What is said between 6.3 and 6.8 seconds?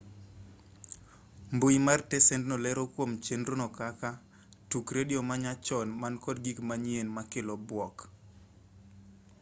gik